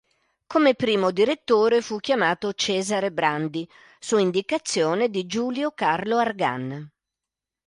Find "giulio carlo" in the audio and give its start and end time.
5.27-6.17